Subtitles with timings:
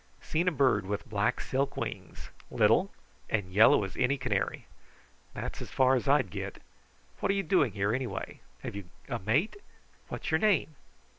[0.19, 2.89] 'Seen a bird with black silk wings little,
[3.29, 4.65] and yellow as any canary.'
[5.35, 6.59] That's as far as I'd get.
[7.19, 8.39] What you doing here, anyway?
[8.63, 9.57] Have you a mate?
[10.07, 10.75] What's your name?